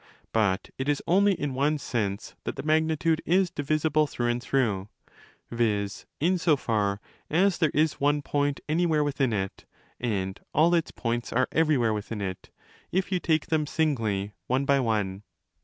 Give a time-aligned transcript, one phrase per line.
[0.33, 4.89] But it is only zz one sense that the magnitude is' divisible through and through',
[5.51, 6.07] viz.
[6.19, 9.65] in so far as there is one point anywhere within it
[9.99, 12.49] and all its points are everywhere within it
[12.91, 15.21] if you take them singly one by one.